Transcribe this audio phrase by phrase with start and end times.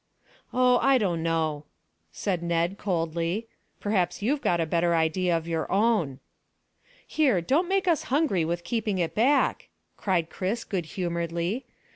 [0.51, 1.65] "Oh, I don't know,"
[2.11, 3.45] said Ned coldly.
[3.79, 6.17] "Perhaps you've got a better idea of your own."
[7.05, 11.65] "Here, don't make us hungry with keeping it back," cried Chris good humouredly.